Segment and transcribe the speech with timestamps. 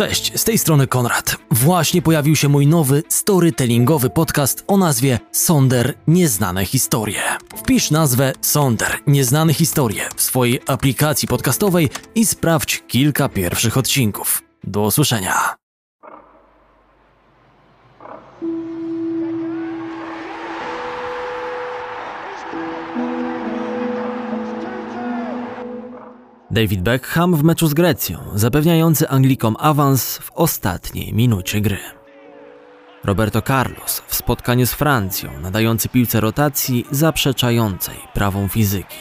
[0.00, 1.36] Cześć, z tej strony Konrad.
[1.50, 7.22] Właśnie pojawił się mój nowy storytellingowy podcast o nazwie Sonder Nieznane Historie.
[7.56, 14.42] Wpisz nazwę Sonder Nieznane Historie w swojej aplikacji podcastowej i sprawdź kilka pierwszych odcinków.
[14.64, 15.59] Do usłyszenia.
[26.50, 31.78] David Beckham w meczu z Grecją, zapewniający Anglikom awans w ostatniej minucie gry.
[33.04, 38.96] Roberto Carlos w spotkaniu z Francją, nadający piłce rotacji zaprzeczającej prawom fizyki.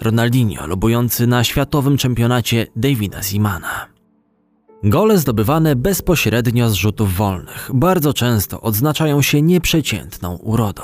[0.00, 3.97] Ronaldinho lobujący na światowym czempionacie Davida Zimana.
[4.84, 10.82] Gole zdobywane bezpośrednio z rzutów wolnych bardzo często odznaczają się nieprzeciętną urodą.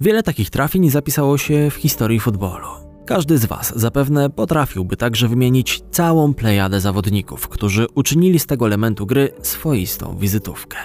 [0.00, 2.66] Wiele takich trafień zapisało się w historii futbolu.
[3.06, 9.06] Każdy z Was zapewne potrafiłby także wymienić całą plejadę zawodników, którzy uczynili z tego elementu
[9.06, 10.76] gry swoistą wizytówkę.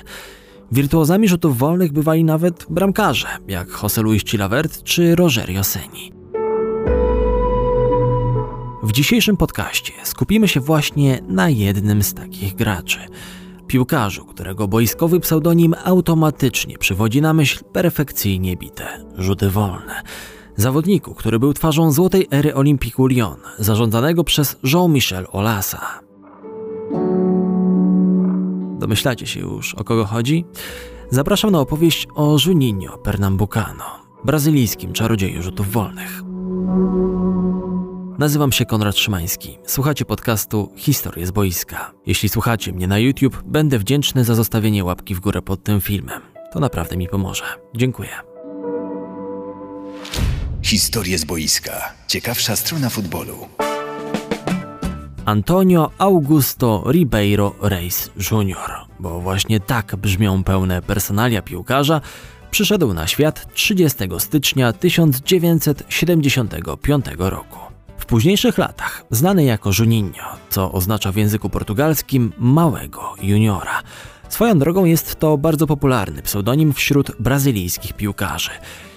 [0.72, 6.12] Wirtuozami rzutów wolnych bywali nawet bramkarze, jak José Luis Chilavert czy Rogerio Seni.
[8.86, 13.00] W dzisiejszym podcaście skupimy się właśnie na jednym z takich graczy.
[13.68, 20.02] Piłkarzu, którego boiskowy pseudonim automatycznie przywodzi na myśl perfekcyjnie bite rzuty wolne.
[20.56, 26.00] Zawodniku, który był twarzą złotej ery Olimpiku Lyon, zarządzanego przez Jean-Michel Olasa.
[28.80, 30.46] Domyślacie się już, o kogo chodzi?
[31.10, 33.86] Zapraszam na opowieść o Juninho Pernambucano,
[34.26, 36.35] brazylijskim czarodzieju rzutów wolnych.
[38.18, 39.58] Nazywam się Konrad Szymański.
[39.66, 41.92] Słuchacie podcastu Historie z boiska.
[42.06, 46.22] Jeśli słuchacie mnie na YouTube, będę wdzięczny za zostawienie łapki w górę pod tym filmem.
[46.54, 47.44] To naprawdę mi pomoże.
[47.76, 48.10] Dziękuję.
[50.62, 51.94] Historie z boiska.
[52.08, 53.36] Ciekawsza strona futbolu.
[55.26, 62.02] Antonio Augusto Ribeiro Reis Jr., bo właśnie tak brzmią pełne personalia piłkarza,
[62.52, 67.65] przyszedł na świat 30 stycznia 1975 roku.
[68.06, 73.82] W późniejszych latach znany jako Juninho, co oznacza w języku portugalskim małego juniora.
[74.30, 78.52] Swoją drogą jest to bardzo popularny pseudonim wśród brazylijskich piłkarzy.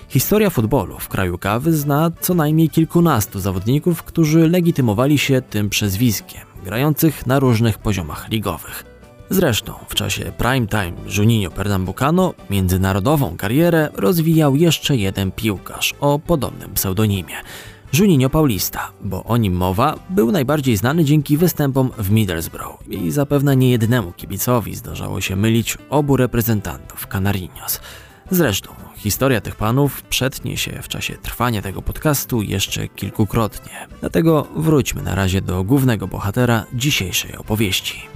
[0.09, 6.43] Historia futbolu w kraju kawy zna co najmniej kilkunastu zawodników, którzy legitymowali się tym przezwiskiem,
[6.65, 8.85] grających na różnych poziomach ligowych.
[9.31, 16.75] Zresztą w czasie prime time Juninho Pernambucano międzynarodową karierę rozwijał jeszcze jeden piłkarz o podobnym
[16.75, 17.37] pseudonimie–
[17.93, 23.56] Juninho Paulista, bo o nim mowa, był najbardziej znany dzięki występom w Middlesbrough i zapewne
[23.56, 27.81] niejednemu kibicowi zdarzało się mylić obu reprezentantów Canarinos.
[28.31, 33.87] Zresztą historia tych panów przetnie się w czasie trwania tego podcastu jeszcze kilkukrotnie.
[34.00, 38.09] Dlatego wróćmy na razie do głównego bohatera dzisiejszej opowieści.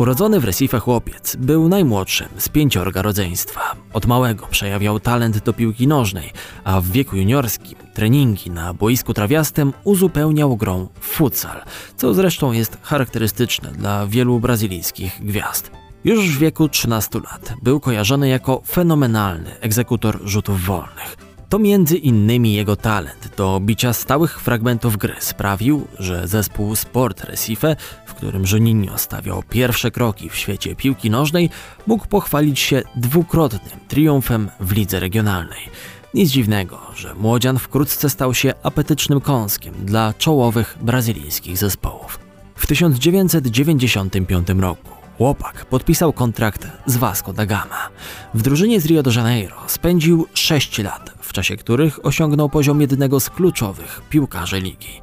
[0.00, 3.60] Urodzony w Recife chłopiec był najmłodszym z pięciorga rodzeństwa.
[3.92, 6.32] Od małego przejawiał talent do piłki nożnej,
[6.64, 11.62] a w wieku juniorskim treningi na boisku trawiastym uzupełniał grą w futsal,
[11.96, 15.70] co zresztą jest charakterystyczne dla wielu brazylijskich gwiazd.
[16.04, 21.29] Już w wieku 13 lat był kojarzony jako fenomenalny egzekutor rzutów wolnych.
[21.50, 27.76] To między innymi jego talent do bicia stałych fragmentów gry sprawił, że zespół Sport Recife,
[28.06, 31.50] w którym Juninho stawiał pierwsze kroki w świecie piłki nożnej,
[31.86, 35.60] mógł pochwalić się dwukrotnym triumfem w lidze regionalnej.
[36.14, 42.18] Nic dziwnego, że młodzian wkrótce stał się apetycznym kąskiem dla czołowych brazylijskich zespołów.
[42.54, 44.89] W 1995 roku
[45.20, 47.88] Chłopak podpisał kontrakt z Vasco da Gama.
[48.34, 53.20] W drużynie z Rio de Janeiro spędził 6 lat, w czasie których osiągnął poziom jednego
[53.20, 55.00] z kluczowych piłkarzy ligi.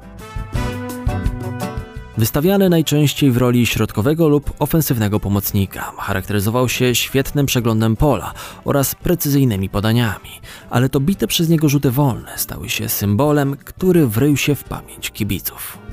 [2.18, 8.34] Wystawiany najczęściej w roli środkowego lub ofensywnego pomocnika, charakteryzował się świetnym przeglądem pola
[8.66, 14.38] oraz precyzyjnymi podaniami, ale to bite przez niego rzuty wolne stały się symbolem, który wrył
[14.38, 15.87] się w pamięć kibiców.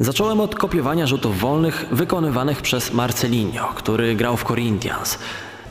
[0.00, 5.18] Zacząłem od kopiowania rzutów wolnych wykonywanych przez Marcelinho, który grał w Corinthians.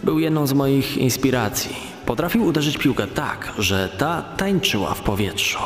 [0.04, 1.76] Był jedną z moich inspiracji.
[2.06, 5.60] Potrafił uderzyć piłkę tak, że ta tańczyła w powietrzu.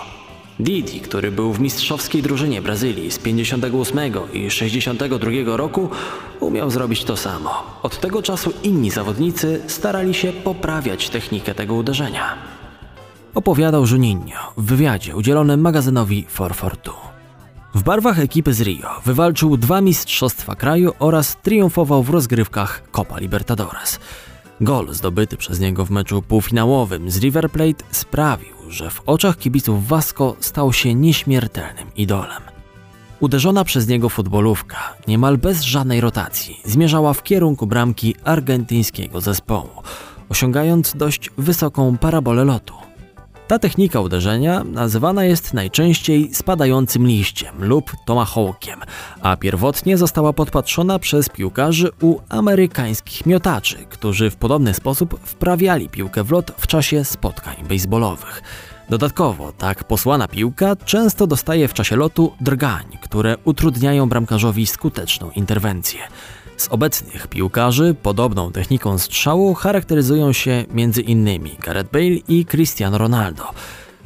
[0.60, 4.00] Didi, który był w mistrzowskiej drużynie Brazylii z 58
[4.34, 5.90] i 62 roku,
[6.40, 7.64] umiał zrobić to samo.
[7.84, 12.36] Od tego czasu inni zawodnicy starali się poprawiać technikę tego uderzenia.
[13.36, 17.19] Opowiadał Juninho w wywiadzie udzielonym magazynowi 442.
[17.76, 24.00] W barwach ekipy z Rio wywalczył dwa mistrzostwa kraju oraz triumfował w rozgrywkach Copa Libertadores.
[24.62, 29.88] Gol zdobyty przez niego w meczu półfinałowym z River Plate sprawił, że w oczach kibiców
[29.88, 32.42] Vasco stał się nieśmiertelnym idolem.
[33.20, 34.78] Uderzona przez niego futbolówka,
[35.08, 39.70] niemal bez żadnej rotacji, zmierzała w kierunku bramki argentyńskiego zespołu,
[40.30, 42.89] osiągając dość wysoką parabolę lotu.
[43.50, 48.80] Ta technika uderzenia nazywana jest najczęściej spadającym liściem lub tomahawkiem,
[49.22, 56.24] a pierwotnie została podpatrzona przez piłkarzy u amerykańskich miotaczy, którzy w podobny sposób wprawiali piłkę
[56.24, 58.42] w lot w czasie spotkań baseballowych.
[58.90, 66.00] Dodatkowo, tak posłana piłka często dostaje w czasie lotu drgań, które utrudniają bramkarzowi skuteczną interwencję.
[66.60, 71.28] Z obecnych piłkarzy podobną techniką strzału charakteryzują się m.in.
[71.60, 73.44] Gareth Bale i Cristiano Ronaldo.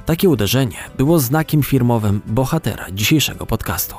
[0.06, 3.96] Takie uderzenie było znakiem firmowym bohatera dzisiejszego podcastu.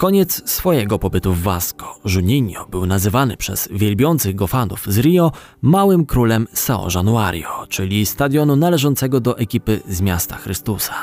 [0.00, 5.32] Koniec swojego pobytu w Vasco, Juninho był nazywany przez wielbiących go fanów z Rio
[5.62, 10.94] małym królem São Januario, czyli stadionu należącego do ekipy z miasta Chrystusa.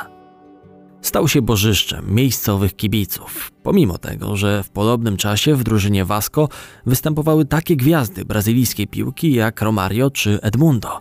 [1.01, 6.49] Stał się bożyszczem miejscowych kibiców, pomimo tego, że w podobnym czasie w drużynie Vasco
[6.85, 10.99] występowały takie gwiazdy brazylijskiej piłki jak Romario czy Edmundo.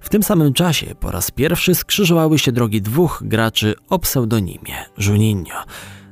[0.00, 5.58] W tym samym czasie po raz pierwszy skrzyżowały się drogi dwóch graczy o pseudonimie Juninho–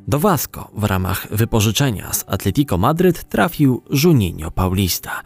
[0.08, 5.22] do Vasco w ramach wypożyczenia z Atletico Madryt trafił Juninho Paulista.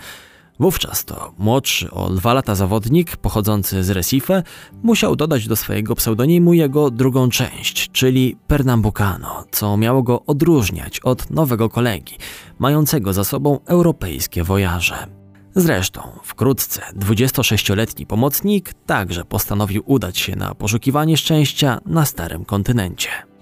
[0.58, 4.43] Wówczas to młodszy o dwa lata zawodnik pochodzący z Recife
[4.82, 11.31] musiał dodać do swojego pseudonimu jego drugą część, czyli Pernambucano, co miało go odróżniać od
[11.31, 12.17] nowego kolegi,
[12.58, 15.06] mającego za sobą europejskie wojaże.
[15.55, 23.36] Zresztą wkrótce 26-letni pomocnik także postanowił udać się na poszukiwanie szczęścia na starym kontynencie.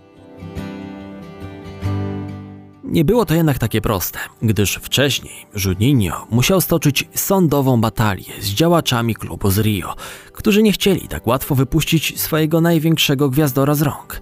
[2.84, 9.14] Nie było to jednak takie proste, gdyż wcześniej Juninho musiał stoczyć sądową batalię z działaczami
[9.14, 9.94] klubu z Rio,
[10.32, 14.20] którzy nie chcieli tak łatwo wypuścić swojego największego gwiazdora z rąk.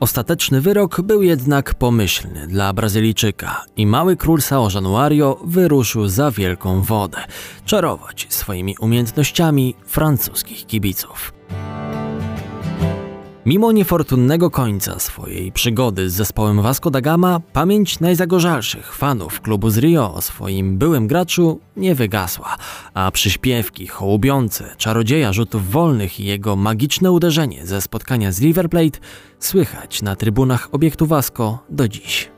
[0.00, 6.82] Ostateczny wyrok był jednak pomyślny dla Brazylijczyka i mały król Sao Januario wyruszył za wielką
[6.82, 7.18] wodę,
[7.64, 11.32] czarować swoimi umiejętnościami francuskich kibiców.
[13.46, 19.78] Mimo niefortunnego końca swojej przygody z zespołem Vasco da Gama, pamięć najzagorzalszych fanów klubu z
[19.78, 22.56] Rio o swoim byłym graczu nie wygasła,
[22.94, 28.98] a przyśpiewki hołubiące czarodzieja rzutów wolnych i jego magiczne uderzenie ze spotkania z River Plate
[29.38, 32.30] słychać na trybunach obiektu Vasco do dziś.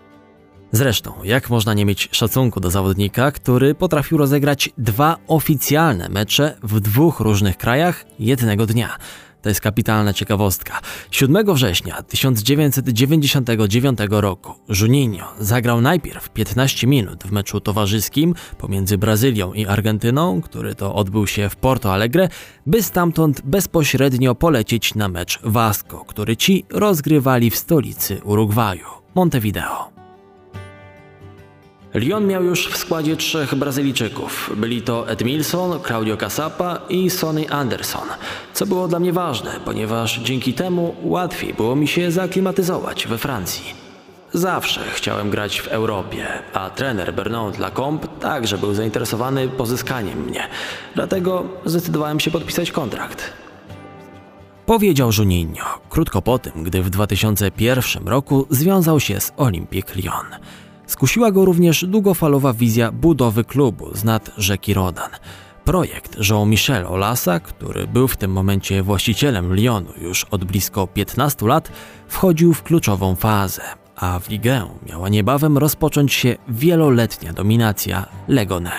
[0.72, 6.80] Zresztą, jak można nie mieć szacunku do zawodnika, który potrafił rozegrać dwa oficjalne mecze w
[6.80, 8.96] dwóch różnych krajach jednego dnia–
[9.42, 10.80] to jest kapitalna ciekawostka.
[11.10, 19.66] 7 września 1999 roku Juninho zagrał najpierw 15 minut w meczu towarzyskim pomiędzy Brazylią i
[19.66, 22.28] Argentyną, który to odbył się w Porto Alegre,
[22.66, 29.97] by stamtąd bezpośrednio polecieć na mecz Vasco, który ci rozgrywali w stolicy Urugwaju, Montevideo.
[31.94, 34.50] Lyon miał już w składzie trzech Brazylijczyków.
[34.56, 38.08] Byli to Edmilson, Claudio Casapa i Sonny Anderson,
[38.52, 43.74] co było dla mnie ważne, ponieważ dzięki temu łatwiej było mi się zaklimatyzować we Francji.
[44.32, 50.48] Zawsze chciałem grać w Europie, a trener Bernard Lacombe także był zainteresowany pozyskaniem mnie.
[50.94, 53.32] Dlatego zdecydowałem się podpisać kontrakt.
[54.66, 60.26] Powiedział Juninho krótko po tym, gdy w 2001 roku związał się z Olympique Lyon.
[60.88, 65.10] Skusiła go również długofalowa wizja budowy klubu z nad rzeki Rodan.
[65.64, 71.72] Projekt Jean-Michel Olasa, który był w tym momencie właścicielem Lyonu już od blisko 15 lat,
[72.08, 73.62] wchodził w kluczową fazę,
[73.96, 78.72] a w ligę miała niebawem rozpocząć się wieloletnia dominacja Legone.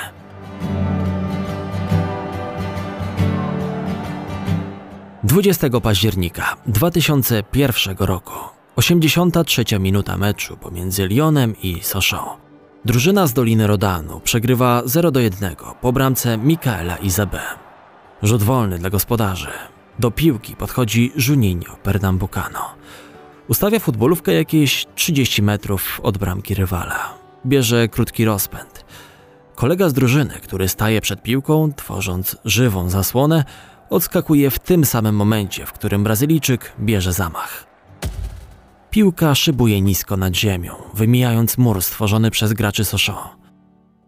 [5.24, 12.38] Dwudziestego października 2001 roku 83 minuta meczu pomiędzy Lyonem i Sochaux.
[12.86, 17.40] Drużyna z Doliny Rodanu przegrywa 0 do 1 po bramce Mikaela Izabé.
[18.24, 19.48] Rzut wolny dla gospodarzy.
[20.00, 22.60] Do piłki podchodzi Juninho Pernambucano.
[23.48, 27.14] Ustawia futbolówkę jakieś 30 metrów od bramki rywala.
[27.46, 28.86] Bierze krótki rozpęd.
[29.56, 33.44] Kolega z drużyny, który staje przed piłką, tworząc żywą zasłonę,
[33.90, 37.69] odskakuje w tym samym momencie, w którym Brazylijczyk bierze zamach.
[38.90, 43.30] Piłka szybuje nisko nad ziemią, wymijając mur stworzony przez graczy Sochaux.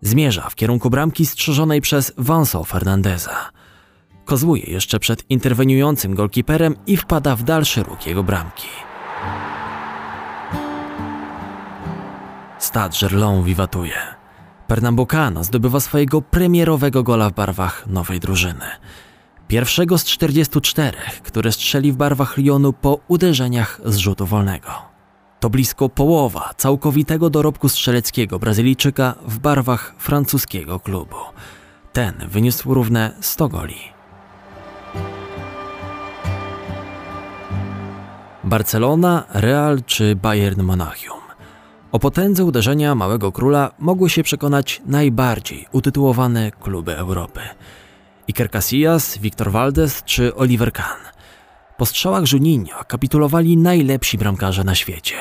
[0.01, 3.51] Zmierza w kierunku bramki strzeżonej przez Vanso Fernandeza.
[4.25, 8.67] Kozłuje jeszcze przed interweniującym golkiperem i wpada w dalszy róg jego bramki.
[12.59, 13.95] Stade Gerlon wiwatuje.
[14.67, 18.65] Pernambucano zdobywa swojego premierowego gola w barwach nowej drużyny.
[19.51, 24.69] Pierwszego z 44, które strzeli w barwach Lyonu po uderzeniach z rzutu wolnego.
[25.39, 31.15] To blisko połowa całkowitego dorobku strzeleckiego Brazylijczyka w barwach francuskiego klubu.
[31.93, 33.79] Ten wyniósł równe 100 goli.
[38.43, 41.21] Barcelona, Real czy Bayern Monachium.
[41.91, 47.41] O potędze uderzenia Małego Króla mogły się przekonać najbardziej utytułowane kluby Europy.
[48.29, 50.99] Iker Casillas, Victor Valdes czy Oliver Kahn.
[51.77, 55.15] Po strzałach Juninho kapitulowali najlepsi bramkarze na świecie.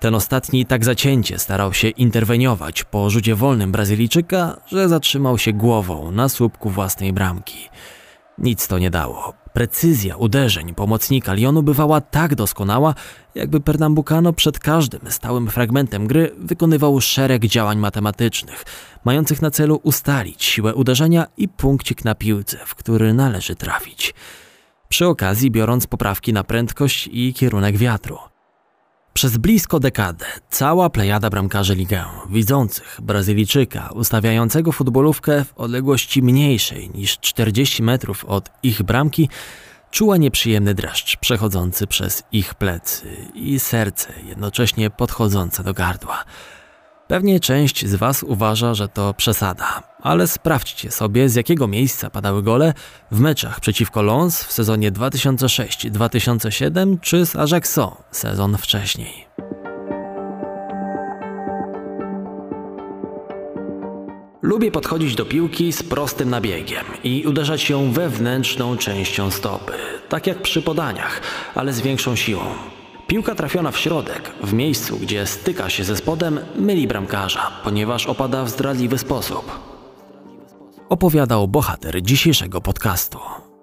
[0.00, 6.10] Ten ostatni tak zacięcie starał się interweniować po rzucie wolnym Brazylijczyka, że zatrzymał się głową
[6.10, 7.68] na słupku własnej bramki.
[8.38, 9.43] Nic to nie dało.
[9.54, 12.94] Precyzja uderzeń pomocnika Lyonu bywała tak doskonała,
[13.34, 18.64] jakby Pernambucano przed każdym stałym fragmentem gry wykonywał szereg działań matematycznych,
[19.04, 24.14] mających na celu ustalić siłę uderzenia i punkcik na piłce, w który należy trafić.
[24.88, 28.18] Przy okazji biorąc poprawki na prędkość i kierunek wiatru.
[29.14, 37.18] Przez blisko dekadę cała plejada bramkarzy ligę, widzących Brazylijczyka ustawiającego futbolówkę w odległości mniejszej niż
[37.18, 39.28] 40 metrów od ich bramki,
[39.90, 46.24] czuła nieprzyjemny dreszcz przechodzący przez ich plecy i serce jednocześnie podchodzące do gardła.
[47.08, 52.42] Pewnie część z Was uważa, że to przesada, ale sprawdźcie sobie, z jakiego miejsca padały
[52.42, 52.74] gole
[53.10, 59.26] w meczach przeciwko Lons w sezonie 2006-2007 czy z Ajaxo sezon wcześniej.
[64.42, 69.72] Lubię podchodzić do piłki z prostym nabiegiem i uderzać ją wewnętrzną częścią stopy,
[70.08, 71.20] tak jak przy podaniach,
[71.54, 72.44] ale z większą siłą.
[73.06, 78.44] Piłka trafiona w środek, w miejscu, gdzie styka się ze spodem, myli bramkarza, ponieważ opada
[78.44, 79.52] w zdradliwy sposób.
[80.88, 83.18] Opowiadał bohater dzisiejszego podcastu.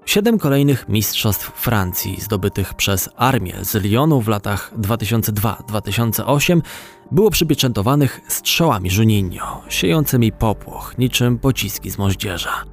[0.05, 6.61] Siedem kolejnych mistrzostw Francji zdobytych przez armię z Lyonu w latach 2002-2008
[7.11, 12.63] było przypieczętowanych strzałami Juninho, siejącymi popłoch niczym pociski z moździerza.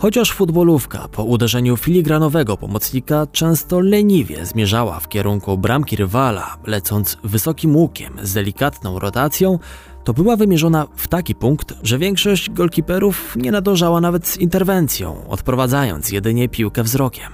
[0.00, 7.76] Chociaż futbolówka po uderzeniu filigranowego pomocnika często leniwie zmierzała w kierunku bramki rywala, lecąc wysokim
[7.76, 9.58] łukiem z delikatną rotacją,
[10.04, 16.12] to była wymierzona w taki punkt, że większość golkiperów nie nadążała nawet z interwencją, odprowadzając
[16.12, 17.32] jedynie piłkę wzrokiem.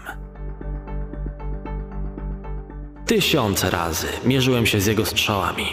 [3.06, 5.66] Tysiące razy mierzyłem się z jego strzałami.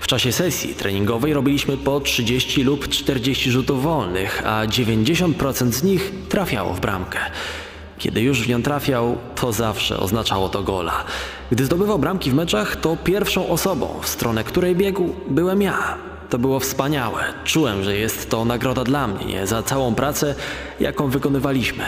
[0.00, 6.12] W czasie sesji treningowej robiliśmy po 30 lub 40 rzutów wolnych, a 90% z nich
[6.28, 7.18] trafiało w bramkę.
[7.98, 11.04] Kiedy już w nią trafiał, to zawsze oznaczało to gola.
[11.50, 15.98] Gdy zdobywał bramki w meczach, to pierwszą osobą, w stronę której biegł, byłem ja.
[16.30, 17.24] To było wspaniałe.
[17.44, 20.34] Czułem, że jest to nagroda dla mnie za całą pracę,
[20.80, 21.84] jaką wykonywaliśmy.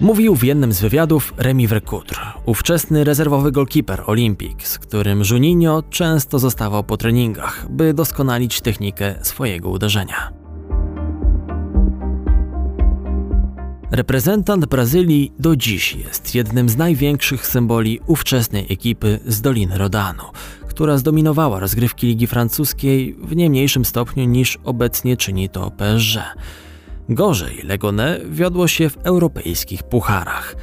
[0.00, 6.38] Mówił w jednym z wywiadów Remy Vercoutr, ówczesny rezerwowy golkiper Olympic, z którym Juninho często
[6.38, 10.32] zostawał po treningach, by doskonalić technikę swojego uderzenia.
[13.90, 20.22] Reprezentant Brazylii do dziś jest jednym z największych symboli ówczesnej ekipy z Doliny Rodanu,
[20.68, 26.18] która zdominowała rozgrywki Ligi Francuskiej w nie mniejszym stopniu niż obecnie czyni to PSG.
[27.10, 30.56] Gorzej Legone wiodło się w europejskich pucharach.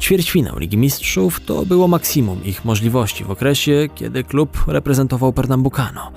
[0.00, 6.12] Ćwierćfinał Ligi Mistrzów to było maksimum ich możliwości w okresie, kiedy klub reprezentował Pernambucano.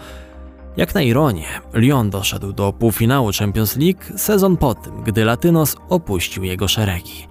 [0.78, 6.44] Jak na ironię, Lyon doszedł do półfinału Champions League sezon po tym, gdy Latynos opuścił
[6.44, 7.28] jego szeregi.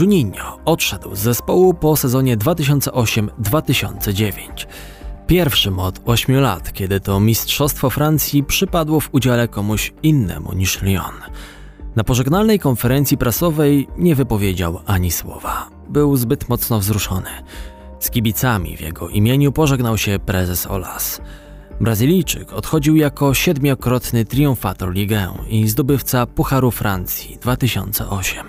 [0.00, 4.32] Juninho odszedł z zespołu po sezonie 2008-2009.
[5.26, 11.14] Pierwszym od 8 lat, kiedy to Mistrzostwo Francji przypadło w udziale komuś innemu niż Lyon.
[11.96, 15.68] Na pożegnalnej konferencji prasowej nie wypowiedział ani słowa.
[15.88, 17.30] Był zbyt mocno wzruszony.
[17.98, 21.20] Z kibicami w jego imieniu pożegnał się prezes Olas.
[21.80, 28.46] Brazylijczyk odchodził jako siedmiokrotny triumfator ligę i zdobywca Pucharu Francji 2008.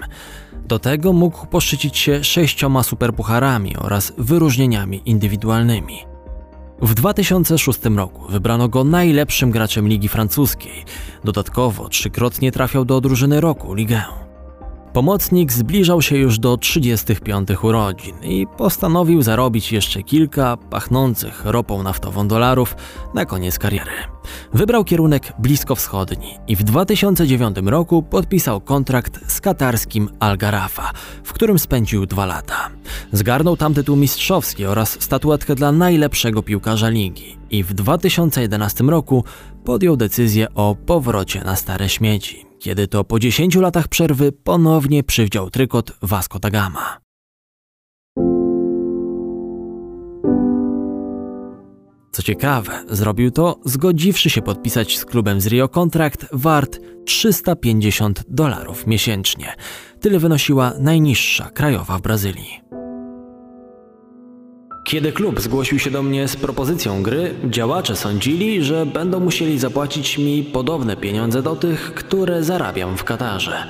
[0.65, 6.16] Do tego mógł poszczycić się sześcioma superpucharami oraz wyróżnieniami indywidualnymi.
[6.81, 10.85] W 2006 roku wybrano go najlepszym graczem Ligi Francuskiej.
[11.23, 14.26] Dodatkowo trzykrotnie trafiał do drużyny roku Ligę.
[14.93, 22.27] Pomocnik zbliżał się już do 35 urodzin i postanowił zarobić jeszcze kilka pachnących ropą naftową
[22.27, 22.75] dolarów
[23.13, 23.91] na koniec kariery.
[24.53, 30.91] Wybrał kierunek bliskowschodni i w 2009 roku podpisał kontrakt z katarskim Al Garafa,
[31.23, 32.69] w którym spędził dwa lata.
[33.11, 39.23] Zgarnął tam tytuł mistrzowski oraz statuetkę dla najlepszego piłkarza ligi i w 2011 roku
[39.63, 45.49] podjął decyzję o powrocie na stare śmieci, kiedy to po 10 latach przerwy ponownie przywdział
[45.49, 46.97] trykot Vasco da Gama.
[52.11, 58.87] Co ciekawe, zrobił to zgodziwszy się podpisać z klubem z Rio kontrakt wart 350 dolarów
[58.87, 59.55] miesięcznie.
[59.99, 62.61] Tyle wynosiła najniższa krajowa w Brazylii.
[64.87, 70.17] Kiedy klub zgłosił się do mnie z propozycją gry, działacze sądzili, że będą musieli zapłacić
[70.17, 73.63] mi podobne pieniądze do tych, które zarabiam w Katarze.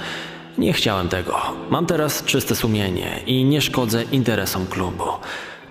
[0.58, 1.36] Nie chciałem tego.
[1.70, 5.04] Mam teraz czyste sumienie i nie szkodzę interesom klubu.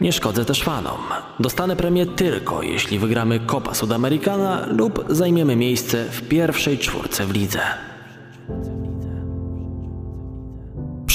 [0.01, 1.01] Nie szkodzę też fanom.
[1.41, 7.61] Dostanę premię tylko, jeśli wygramy Copa Sudamericana lub zajmiemy miejsce w pierwszej czwórce w lidze.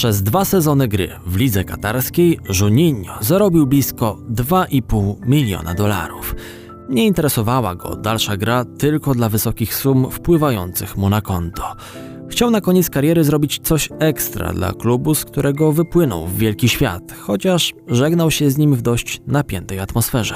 [0.02, 6.36] Przez dwa sezony gry w lidze katarskiej Juninho zarobił blisko 2,5 miliona dolarów.
[6.90, 11.64] Nie interesowała go dalsza gra tylko dla wysokich sum wpływających mu na konto.
[12.30, 17.14] Chciał na koniec kariery zrobić coś ekstra dla klubu, z którego wypłynął w wielki świat,
[17.22, 20.36] chociaż żegnał się z nim w dość napiętej atmosferze.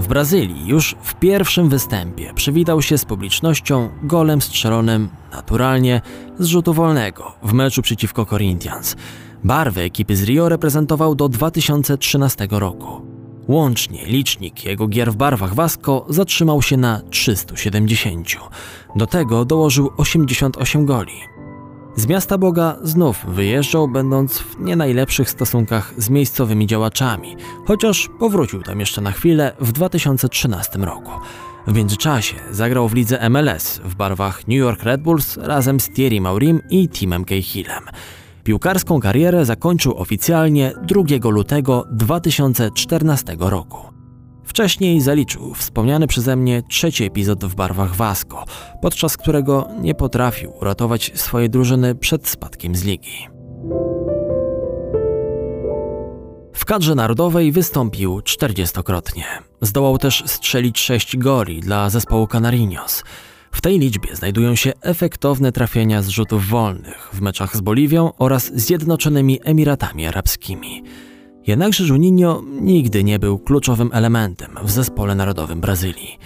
[0.00, 6.00] W Brazylii już w pierwszym występie przywitał się z publicznością golem strzelonym naturalnie
[6.38, 8.96] z rzutu wolnego w meczu przeciwko Corinthians.
[9.44, 13.02] Barwy ekipy z Rio reprezentował do 2013 roku.
[13.48, 18.28] Łącznie licznik jego gier w barwach Vasco zatrzymał się na 370.
[18.96, 21.39] Do tego dołożył 88 goli.
[21.96, 28.62] Z miasta Boga znów wyjeżdżał, będąc w nie najlepszych stosunkach z miejscowymi działaczami, chociaż powrócił
[28.62, 31.10] tam jeszcze na chwilę w 2013 roku.
[31.66, 36.20] W międzyczasie zagrał w lidze MLS w barwach New York Red Bulls razem z Thierry
[36.20, 37.84] Maurim i Timem Cahillem.
[38.44, 43.99] Piłkarską karierę zakończył oficjalnie 2 lutego 2014 roku.
[44.50, 48.44] Wcześniej zaliczył wspomniany przeze mnie trzeci epizod w barwach Vasco,
[48.82, 53.28] podczas którego nie potrafił uratować swojej drużyny przed spadkiem z ligi.
[56.54, 59.24] W kadrze narodowej wystąpił 40-krotnie.
[59.60, 63.02] Zdołał też strzelić 6 goli dla zespołu Canarinos.
[63.52, 68.50] W tej liczbie znajdują się efektowne trafienia z rzutów wolnych w meczach z Boliwią oraz
[68.54, 70.82] Zjednoczonymi Emiratami Arabskimi.
[71.50, 76.18] Jednakże Juninho nigdy nie był kluczowym elementem w zespole narodowym Brazylii.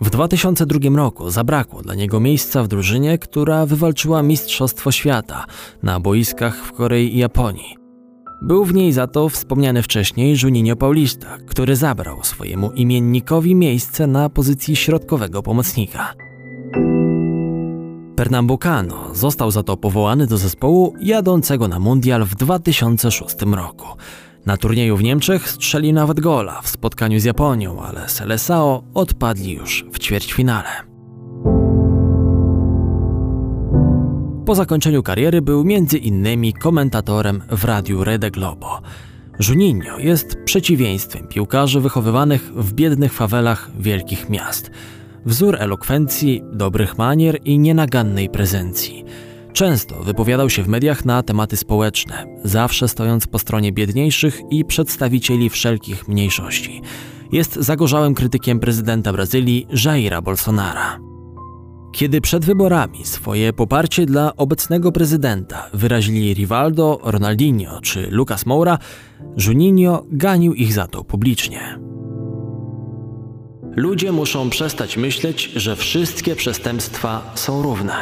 [0.00, 5.44] W 2002 roku zabrakło dla niego miejsca w drużynie, która wywalczyła Mistrzostwo Świata
[5.82, 7.76] na boiskach w Korei i Japonii.
[8.42, 14.30] Był w niej za to wspomniany wcześniej Juninho Paulista, który zabrał swojemu imiennikowi miejsce na
[14.30, 16.14] pozycji środkowego pomocnika.
[18.16, 23.86] Pernambucano został za to powołany do zespołu jadącego na mundial w 2006 roku.
[24.46, 29.84] Na turnieju w Niemczech strzelił nawet gola w spotkaniu z Japonią, ale Seleção odpadli już
[29.92, 30.90] w ćwierćfinale.
[34.46, 38.80] Po zakończeniu kariery był między innymi komentatorem w radiu Rede Globo.
[39.48, 44.70] Juninho jest przeciwieństwem piłkarzy wychowywanych w biednych fawelach wielkich miast.
[45.26, 49.04] Wzór elokwencji, dobrych manier i nienagannej prezencji.
[49.52, 55.50] Często wypowiadał się w mediach na tematy społeczne, zawsze stojąc po stronie biedniejszych i przedstawicieli
[55.50, 56.82] wszelkich mniejszości.
[57.32, 60.98] Jest zagorzałym krytykiem prezydenta Brazylii Jaira Bolsonara.
[61.92, 68.78] Kiedy przed wyborami swoje poparcie dla obecnego prezydenta wyrazili Rivaldo, Ronaldinho czy Lucas Moura,
[69.46, 71.78] Juninho ganił ich za to publicznie.
[73.76, 77.94] Ludzie muszą przestać myśleć, że wszystkie przestępstwa są równe.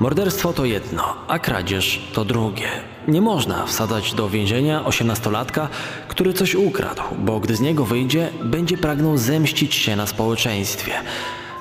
[0.00, 2.68] Morderstwo to jedno, a kradzież to drugie.
[3.08, 5.68] Nie można wsadzać do więzienia osiemnastolatka,
[6.08, 10.92] który coś ukradł, bo gdy z niego wyjdzie, będzie pragnął zemścić się na społeczeństwie.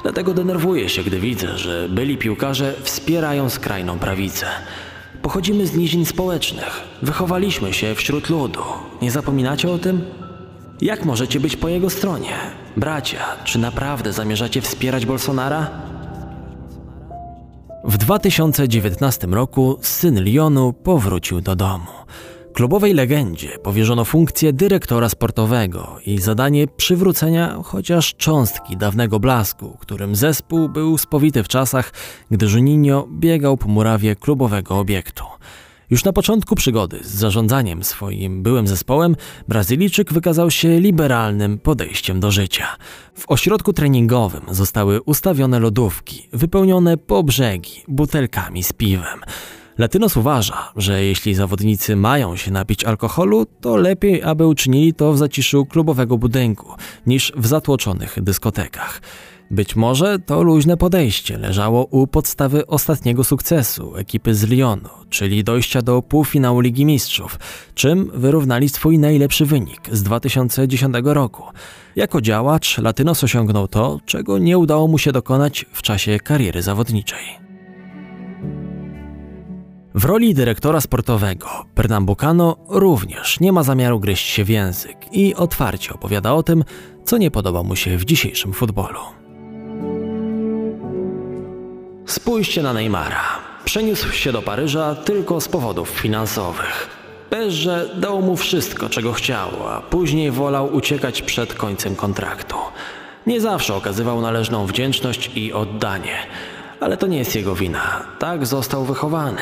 [0.03, 4.45] Dlatego denerwuję się, gdy widzę, że byli piłkarze wspierają skrajną prawicę.
[5.21, 8.63] Pochodzimy z nizin społecznych, wychowaliśmy się wśród ludu.
[9.01, 10.01] Nie zapominacie o tym?
[10.81, 12.33] Jak możecie być po jego stronie?
[12.77, 15.86] Bracia, czy naprawdę zamierzacie wspierać Bolsonara?
[17.87, 21.85] W 2019 roku syn Lyonu powrócił do domu.
[22.53, 30.69] Klubowej legendzie powierzono funkcję dyrektora sportowego i zadanie przywrócenia chociaż cząstki dawnego blasku, którym zespół
[30.69, 31.93] był spowity w czasach,
[32.31, 35.23] gdy Juninho biegał po murawie klubowego obiektu.
[35.89, 39.15] Już na początku przygody z zarządzaniem swoim byłym zespołem,
[39.47, 42.67] Brazylijczyk wykazał się liberalnym podejściem do życia.
[43.13, 49.19] W ośrodku treningowym zostały ustawione lodówki, wypełnione po brzegi butelkami z piwem.
[49.77, 55.17] Latynos uważa, że jeśli zawodnicy mają się napić alkoholu, to lepiej, aby uczynili to w
[55.17, 59.01] zaciszu klubowego budynku niż w zatłoczonych dyskotekach.
[59.51, 65.81] Być może to luźne podejście leżało u podstawy ostatniego sukcesu ekipy z Lyonu, czyli dojścia
[65.81, 67.39] do półfinału Ligi Mistrzów,
[67.75, 71.43] czym wyrównali swój najlepszy wynik z 2010 roku.
[71.95, 77.47] Jako działacz Latynos osiągnął to, czego nie udało mu się dokonać w czasie kariery zawodniczej.
[79.95, 85.93] W roli dyrektora sportowego Pernambucano również nie ma zamiaru gryźć się w język i otwarcie
[85.93, 86.63] opowiada o tym,
[87.05, 88.99] co nie podoba mu się w dzisiejszym futbolu.
[92.07, 93.23] Spójrzcie na Neymara.
[93.65, 96.89] Przeniósł się do Paryża tylko z powodów finansowych.
[97.29, 102.55] Bezże dał mu wszystko, czego chciał, a później wolał uciekać przed końcem kontraktu.
[103.25, 106.17] Nie zawsze okazywał należną wdzięczność i oddanie,
[106.79, 108.03] ale to nie jest jego wina.
[108.19, 109.41] Tak został wychowany.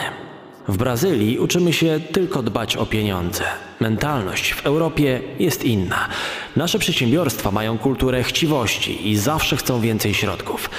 [0.67, 3.43] W Brazylii uczymy się tylko dbać o pieniądze.
[3.79, 6.07] Mentalność w Europie jest inna.
[6.55, 10.69] Nasze przedsiębiorstwa mają kulturę chciwości i zawsze chcą więcej środków.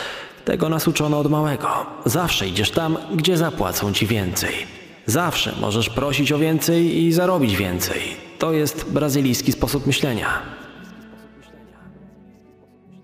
[0.46, 1.68] Tego nas uczono od małego.
[2.04, 4.54] Zawsze idziesz tam, gdzie zapłacą ci więcej.
[5.06, 8.00] Zawsze możesz prosić o więcej i zarobić więcej.
[8.38, 10.28] To jest brazylijski sposób myślenia.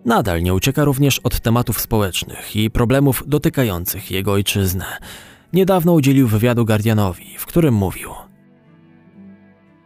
[0.04, 4.84] Nadal nie ucieka również od tematów społecznych i problemów dotykających jego ojczyznę.
[5.52, 8.10] Niedawno udzielił wywiadu Guardianowi, w którym mówił: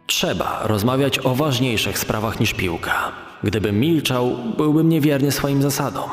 [0.07, 3.11] Trzeba rozmawiać o ważniejszych sprawach niż piłka.
[3.43, 6.09] Gdybym milczał, byłbym niewierny swoim zasadom.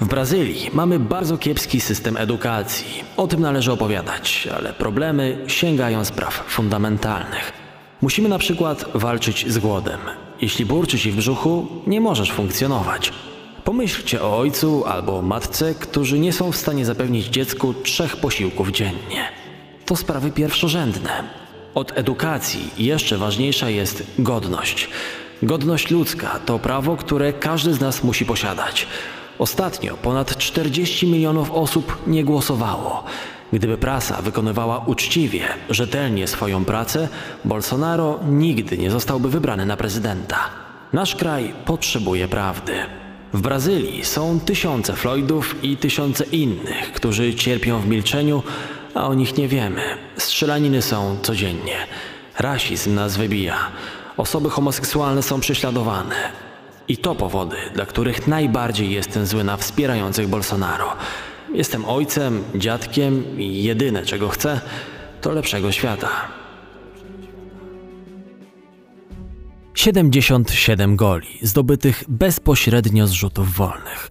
[0.00, 3.04] W Brazylii mamy bardzo kiepski system edukacji.
[3.16, 7.52] O tym należy opowiadać, ale problemy sięgają spraw fundamentalnych.
[8.02, 9.98] Musimy na przykład walczyć z głodem.
[10.40, 13.12] Jeśli burczy ci w brzuchu, nie możesz funkcjonować.
[13.64, 19.28] Pomyślcie o ojcu albo matce, którzy nie są w stanie zapewnić dziecku trzech posiłków dziennie.
[19.86, 21.10] To sprawy pierwszorzędne.
[21.74, 24.88] Od edukacji jeszcze ważniejsza jest godność.
[25.42, 28.86] Godność ludzka to prawo, które każdy z nas musi posiadać.
[29.38, 33.04] Ostatnio ponad 40 milionów osób nie głosowało.
[33.52, 37.08] Gdyby prasa wykonywała uczciwie, rzetelnie swoją pracę,
[37.44, 40.36] Bolsonaro nigdy nie zostałby wybrany na prezydenta.
[40.92, 42.72] Nasz kraj potrzebuje prawdy.
[43.32, 48.42] W Brazylii są tysiące Floydów i tysiące innych, którzy cierpią w milczeniu,
[48.94, 49.82] a o nich nie wiemy.
[50.16, 51.76] Strzelaniny są codziennie.
[52.38, 53.56] Rasizm nas wybija.
[54.16, 56.43] Osoby homoseksualne są prześladowane.
[56.88, 60.96] I to powody, dla których najbardziej jestem zły na wspierających Bolsonaro.
[61.54, 64.60] Jestem ojcem, dziadkiem i jedyne czego chcę,
[65.20, 66.08] to lepszego świata.
[69.74, 74.10] 77 goli zdobytych bezpośrednio z rzutów wolnych.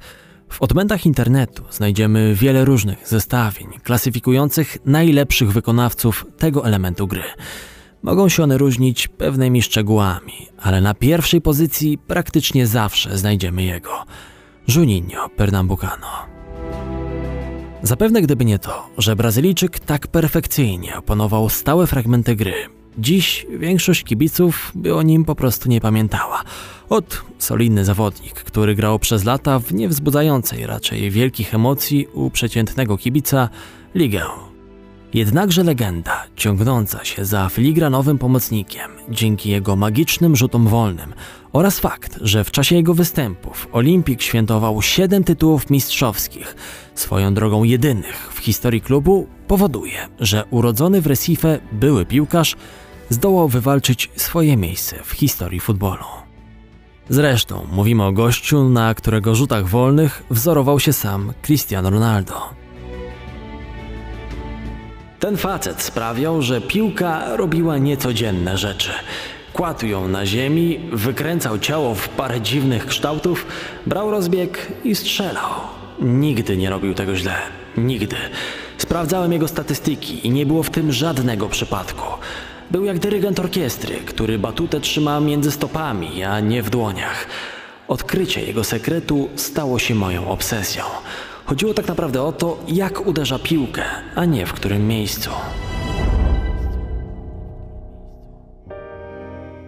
[0.50, 7.24] W odmętach internetu znajdziemy wiele różnych zestawień klasyfikujących najlepszych wykonawców tego elementu gry.
[8.04, 14.06] Mogą się one różnić pewnymi szczegółami, ale na pierwszej pozycji praktycznie zawsze znajdziemy jego
[14.68, 16.08] Juninho Pernambucano.
[17.84, 22.54] Zapewne gdyby nie to, że Brazylijczyk tak perfekcyjnie opanował stałe fragmenty gry,
[22.98, 26.44] Dziś większość kibiców by o nim po prostu nie pamiętała.
[26.90, 33.50] Od solidny zawodnik, który grał przez lata w niewzbudzającej raczej wielkich emocji u przeciętnego kibica
[33.96, 34.22] ligę.
[35.14, 41.14] Jednakże legenda, ciągnąca się za filigranowym pomocnikiem dzięki jego magicznym rzutom wolnym
[41.54, 46.56] oraz fakt, że w czasie jego występów Olimpik świętował 7 tytułów mistrzowskich,
[46.96, 52.56] swoją drogą jedynych w historii klubu, powoduje, że urodzony w Recife były piłkarz
[53.10, 56.04] zdołał wywalczyć swoje miejsce w historii futbolu.
[57.10, 62.63] Zresztą mówimy o gościu, na którego rzutach wolnych wzorował się sam Cristiano Ronaldo.
[65.24, 68.92] Ten facet sprawiał, że piłka robiła niecodzienne rzeczy.
[69.54, 73.46] Kładł ją na ziemi, wykręcał ciało w parę dziwnych kształtów,
[73.86, 75.50] brał rozbieg i strzelał.
[76.02, 77.36] Nigdy nie robił tego źle.
[77.78, 78.16] Nigdy.
[78.78, 82.06] Sprawdzałem jego statystyki i nie było w tym żadnego przypadku.
[82.72, 87.28] Był jak dyrygent orkiestry, który batutę trzyma między stopami, a nie w dłoniach.
[87.88, 90.84] Odkrycie jego sekretu stało się moją obsesją.
[91.46, 93.84] Chodziło tak naprawdę o to, jak uderza piłkę,
[94.16, 95.30] a nie w którym miejscu.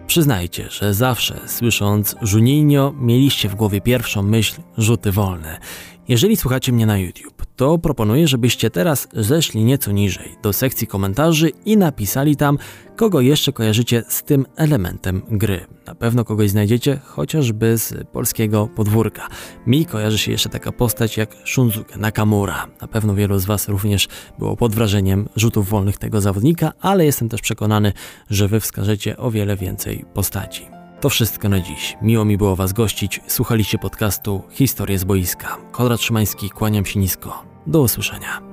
[0.06, 5.58] Przyznajcie, że zawsze słysząc Juninho mieliście w głowie pierwszą myśl rzuty wolne.
[6.08, 11.50] Jeżeli słuchacie mnie na YouTube, to proponuję, żebyście teraz zeszli nieco niżej do sekcji komentarzy
[11.64, 12.58] i napisali tam,
[12.96, 15.66] kogo jeszcze kojarzycie z tym elementem gry.
[15.86, 19.28] Na pewno kogoś znajdziecie, chociażby z polskiego podwórka.
[19.66, 22.66] Mi kojarzy się jeszcze taka postać jak Shunzuke Nakamura.
[22.80, 27.28] Na pewno wielu z Was również było pod wrażeniem rzutów wolnych tego zawodnika, ale jestem
[27.28, 27.92] też przekonany,
[28.30, 30.75] że Wy wskażecie o wiele więcej postaci.
[31.00, 31.96] To wszystko na dziś.
[32.02, 33.20] Miło mi było Was gościć.
[33.26, 35.56] Słuchaliście podcastu Historie z boiska.
[35.72, 37.44] Konrad Szymański, kłaniam się nisko.
[37.66, 38.45] Do usłyszenia.